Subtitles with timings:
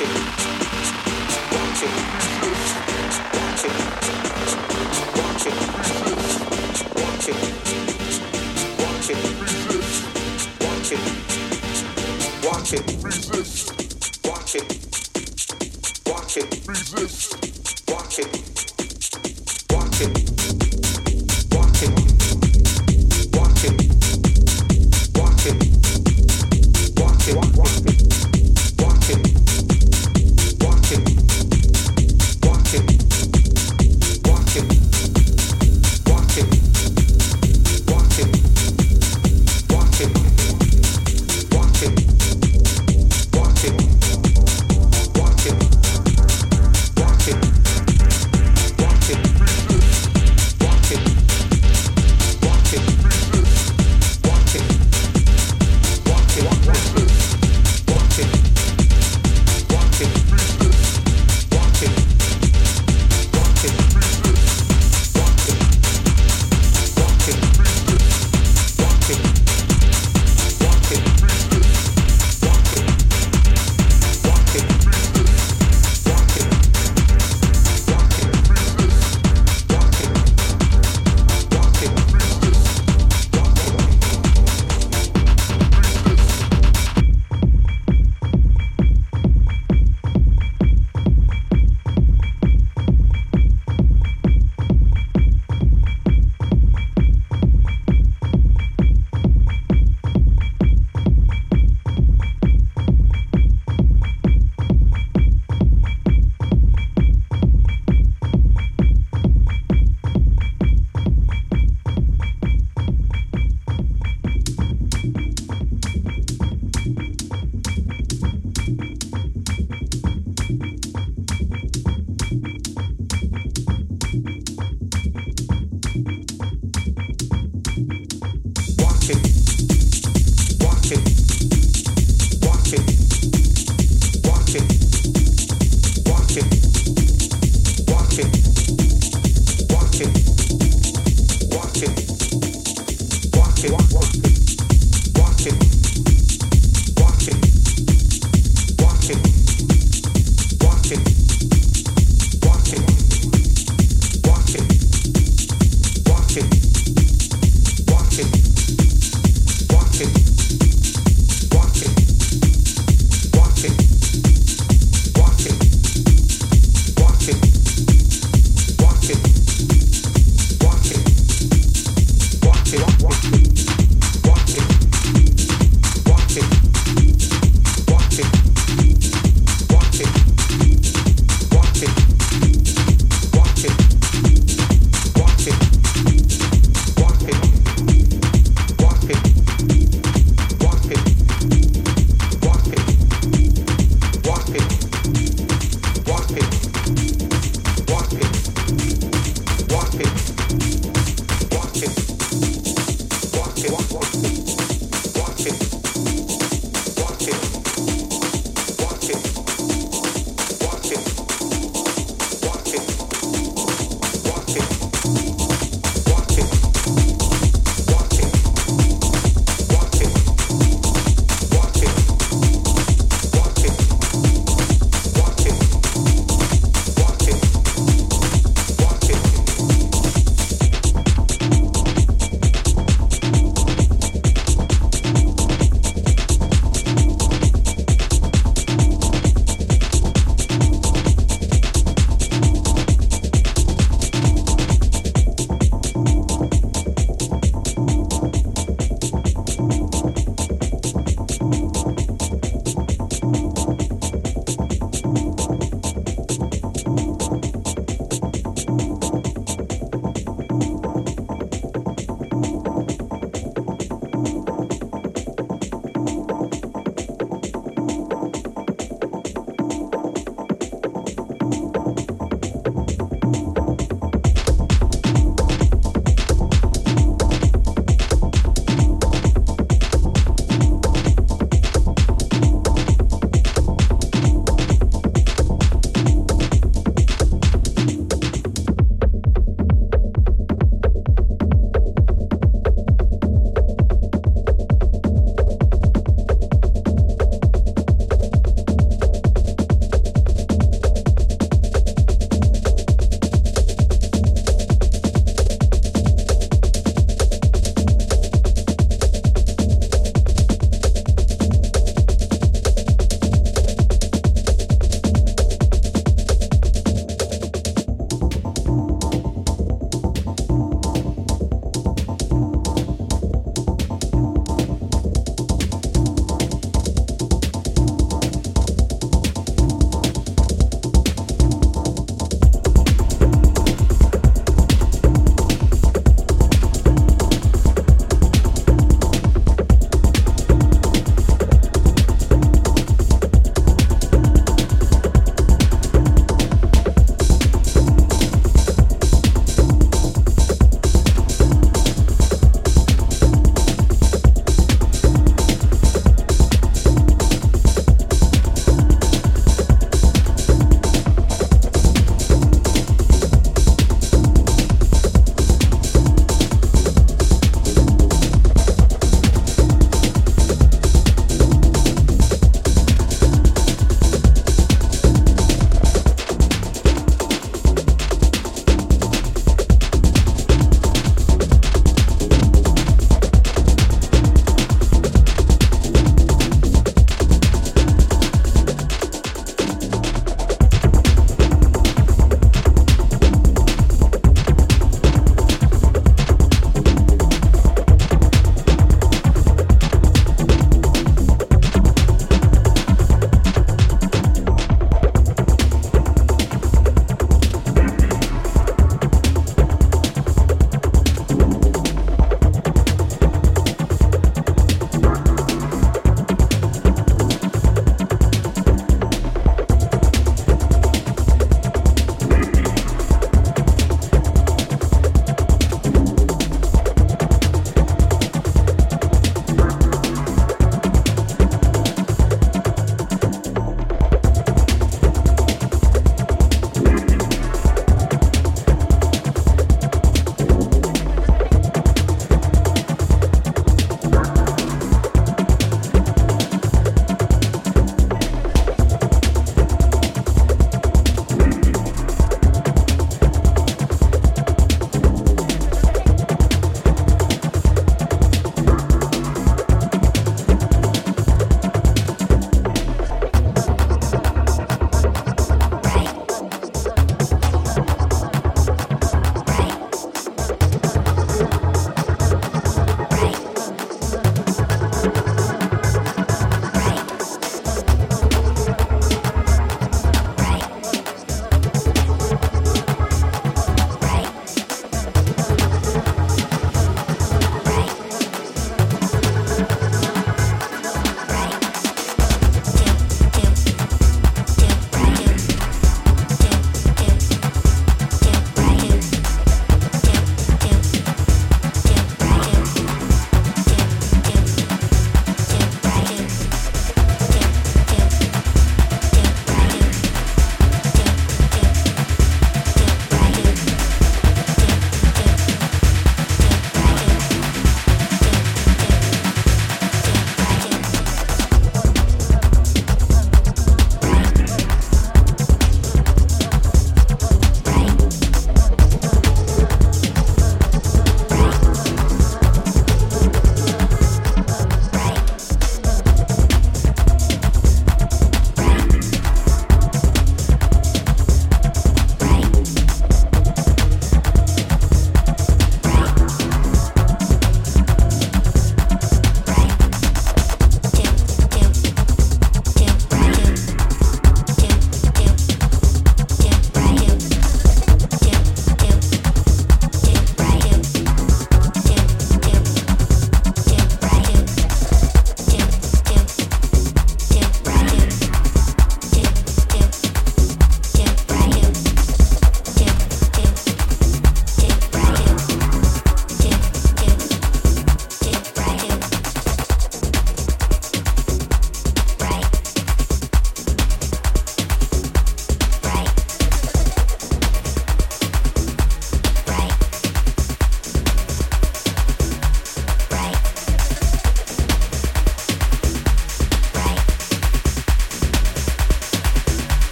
[0.00, 0.08] Watch
[12.72, 13.79] it.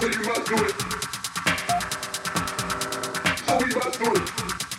[0.00, 0.74] So you must do it.
[3.46, 4.69] So we must do it.